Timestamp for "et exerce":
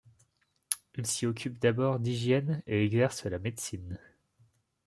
2.65-3.23